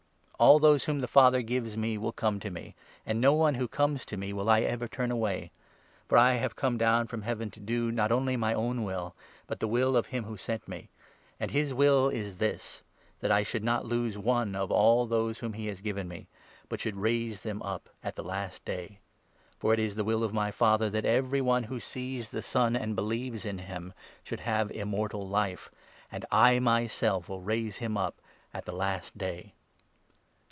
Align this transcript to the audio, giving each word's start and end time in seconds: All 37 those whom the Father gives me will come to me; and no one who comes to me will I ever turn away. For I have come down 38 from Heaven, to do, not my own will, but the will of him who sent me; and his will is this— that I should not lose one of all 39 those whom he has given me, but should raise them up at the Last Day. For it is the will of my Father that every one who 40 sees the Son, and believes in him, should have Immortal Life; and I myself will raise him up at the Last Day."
All 0.41 0.57
37 0.57 0.71
those 0.73 0.85
whom 0.85 1.01
the 1.01 1.07
Father 1.07 1.41
gives 1.43 1.77
me 1.77 1.99
will 1.99 2.11
come 2.11 2.39
to 2.39 2.49
me; 2.49 2.73
and 3.05 3.21
no 3.21 3.31
one 3.31 3.53
who 3.53 3.67
comes 3.67 4.03
to 4.07 4.17
me 4.17 4.33
will 4.33 4.49
I 4.49 4.61
ever 4.61 4.87
turn 4.87 5.11
away. 5.11 5.51
For 6.09 6.17
I 6.17 6.33
have 6.37 6.55
come 6.55 6.79
down 6.79 7.05
38 7.05 7.09
from 7.11 7.21
Heaven, 7.21 7.51
to 7.51 7.59
do, 7.59 7.91
not 7.91 8.09
my 8.09 8.51
own 8.51 8.83
will, 8.83 9.13
but 9.45 9.59
the 9.59 9.67
will 9.67 9.95
of 9.95 10.07
him 10.07 10.23
who 10.23 10.37
sent 10.37 10.67
me; 10.67 10.89
and 11.39 11.51
his 11.51 11.75
will 11.75 12.09
is 12.09 12.37
this— 12.37 12.81
that 13.19 13.29
I 13.31 13.43
should 13.43 13.63
not 13.63 13.85
lose 13.85 14.17
one 14.17 14.55
of 14.55 14.71
all 14.71 15.05
39 15.05 15.09
those 15.11 15.39
whom 15.41 15.53
he 15.53 15.67
has 15.67 15.79
given 15.79 16.07
me, 16.07 16.25
but 16.69 16.81
should 16.81 16.97
raise 16.97 17.41
them 17.41 17.61
up 17.61 17.87
at 18.03 18.15
the 18.15 18.23
Last 18.23 18.65
Day. 18.65 18.97
For 19.59 19.75
it 19.75 19.79
is 19.79 19.93
the 19.93 20.03
will 20.03 20.23
of 20.23 20.33
my 20.33 20.49
Father 20.49 20.89
that 20.89 21.05
every 21.05 21.41
one 21.41 21.65
who 21.65 21.75
40 21.75 21.79
sees 21.81 22.29
the 22.31 22.41
Son, 22.41 22.75
and 22.75 22.95
believes 22.95 23.45
in 23.45 23.59
him, 23.59 23.93
should 24.23 24.39
have 24.39 24.71
Immortal 24.71 25.27
Life; 25.27 25.69
and 26.11 26.25
I 26.31 26.57
myself 26.57 27.29
will 27.29 27.41
raise 27.41 27.77
him 27.77 27.95
up 27.95 28.19
at 28.55 28.65
the 28.65 28.73
Last 28.73 29.19
Day." 29.19 29.53